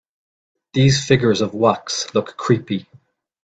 These 0.73 1.05
figures 1.05 1.41
of 1.41 1.53
wax 1.53 2.07
look 2.15 2.35
creepy. 2.35 2.87